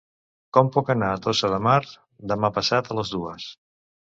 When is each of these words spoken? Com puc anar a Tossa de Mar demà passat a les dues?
Com 0.57 0.69
puc 0.77 0.89
anar 0.93 1.09
a 1.09 1.19
Tossa 1.27 1.51
de 1.55 1.59
Mar 1.67 1.75
demà 2.33 2.53
passat 2.59 2.91
a 2.97 3.01
les 3.01 3.17
dues? 3.19 3.47